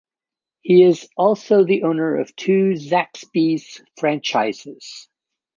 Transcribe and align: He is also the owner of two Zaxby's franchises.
He 0.63 0.81
is 0.81 1.07
also 1.15 1.63
the 1.63 1.83
owner 1.83 2.17
of 2.19 2.35
two 2.35 2.73
Zaxby's 2.75 3.83
franchises. 3.99 5.07